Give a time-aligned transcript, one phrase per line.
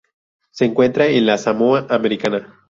[0.49, 2.59] Se encuentra en la Samoa Americana.